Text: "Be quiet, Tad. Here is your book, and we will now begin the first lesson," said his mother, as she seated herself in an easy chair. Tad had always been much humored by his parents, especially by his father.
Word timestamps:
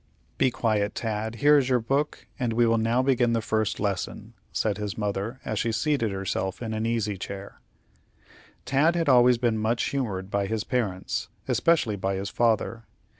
"Be 0.39 0.49
quiet, 0.49 0.95
Tad. 0.95 1.35
Here 1.35 1.59
is 1.59 1.69
your 1.69 1.79
book, 1.79 2.25
and 2.39 2.53
we 2.53 2.65
will 2.65 2.79
now 2.79 3.03
begin 3.03 3.33
the 3.33 3.39
first 3.39 3.79
lesson," 3.79 4.33
said 4.51 4.79
his 4.79 4.97
mother, 4.97 5.39
as 5.45 5.59
she 5.59 5.71
seated 5.71 6.11
herself 6.11 6.59
in 6.59 6.73
an 6.73 6.87
easy 6.87 7.17
chair. 7.19 7.61
Tad 8.65 8.95
had 8.95 9.07
always 9.09 9.37
been 9.37 9.59
much 9.59 9.83
humored 9.91 10.31
by 10.31 10.47
his 10.47 10.63
parents, 10.63 11.29
especially 11.47 11.97
by 11.97 12.15
his 12.15 12.31
father. 12.31 12.83